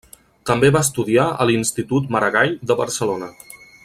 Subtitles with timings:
[0.49, 3.31] També va estudiar a l'Institut Maragall de Barcelona.